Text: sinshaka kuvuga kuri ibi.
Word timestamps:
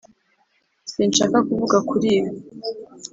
sinshaka 0.91 1.37
kuvuga 1.47 1.77
kuri 1.89 2.07
ibi. 2.17 2.31